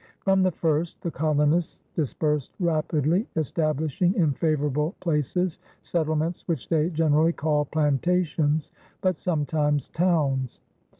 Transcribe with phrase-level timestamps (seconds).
[0.21, 7.33] From the first the colonists dispersed rapidly, establishing in favorable places settlements which they generally
[7.33, 10.59] called plantations but sometimes towns.